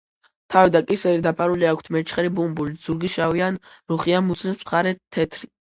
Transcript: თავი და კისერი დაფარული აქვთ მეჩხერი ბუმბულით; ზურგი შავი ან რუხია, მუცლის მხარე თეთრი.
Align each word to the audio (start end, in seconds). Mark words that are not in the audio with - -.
თავი 0.53 0.71
და 0.75 0.79
კისერი 0.91 1.21
დაფარული 1.27 1.67
აქვთ 1.73 1.91
მეჩხერი 1.97 2.33
ბუმბულით; 2.41 2.81
ზურგი 2.89 3.13
შავი 3.19 3.47
ან 3.51 3.63
რუხია, 3.93 4.25
მუცლის 4.33 4.61
მხარე 4.67 4.99
თეთრი. 4.99 5.55